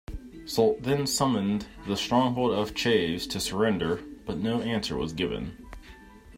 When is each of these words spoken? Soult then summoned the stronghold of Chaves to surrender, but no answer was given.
Soult 0.47 0.81
then 0.81 1.05
summoned 1.05 1.67
the 1.85 1.95
stronghold 1.95 2.53
of 2.53 2.73
Chaves 2.73 3.29
to 3.29 3.39
surrender, 3.39 4.01
but 4.25 4.39
no 4.39 4.59
answer 4.59 4.97
was 4.97 5.13
given. 5.13 5.63